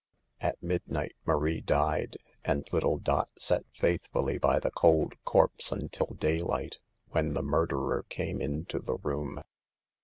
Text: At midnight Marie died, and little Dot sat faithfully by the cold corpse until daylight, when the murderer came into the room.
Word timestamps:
At 0.39 0.63
midnight 0.63 1.13
Marie 1.27 1.61
died, 1.61 2.17
and 2.43 2.67
little 2.73 2.97
Dot 2.97 3.29
sat 3.37 3.65
faithfully 3.71 4.39
by 4.39 4.59
the 4.59 4.71
cold 4.71 5.13
corpse 5.25 5.71
until 5.71 6.15
daylight, 6.17 6.79
when 7.09 7.35
the 7.35 7.43
murderer 7.43 8.01
came 8.09 8.41
into 8.41 8.79
the 8.79 8.95
room. 8.95 9.43